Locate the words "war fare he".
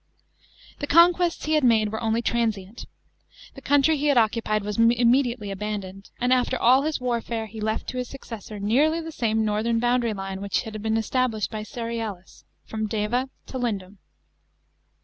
6.99-7.61